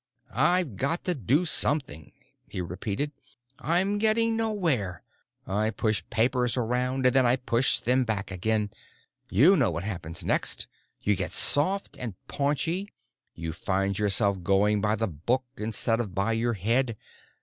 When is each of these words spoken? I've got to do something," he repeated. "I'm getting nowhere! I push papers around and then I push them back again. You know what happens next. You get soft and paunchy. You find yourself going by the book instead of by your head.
I've 0.33 0.77
got 0.77 1.03
to 1.03 1.13
do 1.13 1.45
something," 1.45 2.11
he 2.47 2.59
repeated. 2.59 3.11
"I'm 3.59 3.99
getting 3.99 4.35
nowhere! 4.35 5.03
I 5.45 5.69
push 5.69 6.01
papers 6.09 6.57
around 6.57 7.05
and 7.05 7.13
then 7.13 7.27
I 7.27 7.35
push 7.35 7.77
them 7.77 8.03
back 8.03 8.31
again. 8.31 8.71
You 9.29 9.55
know 9.55 9.69
what 9.69 9.83
happens 9.83 10.25
next. 10.25 10.65
You 11.03 11.15
get 11.15 11.31
soft 11.31 11.97
and 11.99 12.15
paunchy. 12.27 12.89
You 13.35 13.53
find 13.53 13.99
yourself 13.99 14.41
going 14.41 14.81
by 14.81 14.95
the 14.95 15.05
book 15.07 15.43
instead 15.57 15.99
of 15.99 16.15
by 16.15 16.31
your 16.31 16.53
head. 16.53 16.97